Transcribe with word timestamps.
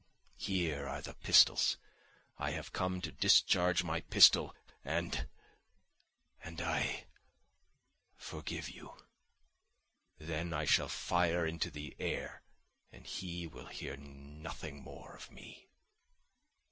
Here 0.37 0.87
are 0.87 1.03
pistols. 1.21 1.77
I 2.39 2.49
have 2.53 2.73
come 2.73 3.01
to 3.01 3.11
discharge 3.11 3.83
my 3.83 4.01
pistol 4.01 4.55
and... 4.83 5.27
and 6.43 6.59
I... 6.59 7.05
forgive 8.17 8.67
you. 8.67 8.93
Then 10.17 10.53
I 10.53 10.65
shall 10.65 10.89
fire 10.89 11.45
into 11.45 11.69
the 11.69 11.95
air 11.99 12.41
and 12.91 13.05
he 13.05 13.45
will 13.45 13.67
hear 13.67 13.95
nothing 13.95 14.81
more 14.81 15.13
of 15.15 15.29
me...." 15.31 15.69